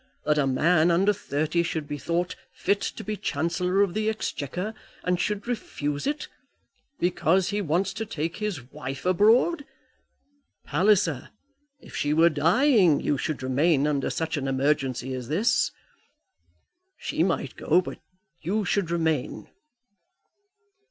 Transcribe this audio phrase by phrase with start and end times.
[0.25, 4.73] That a man under thirty should be thought fit to be Chancellor of the Exchequer,
[5.03, 6.27] and should refuse it,
[6.99, 9.63] because he wants to take his wife abroad!
[10.65, 11.29] Palliser,
[11.79, 15.69] if she were dying, you should remain under such an emergency as this.
[16.97, 17.99] She might go, but
[18.41, 19.49] you should remain."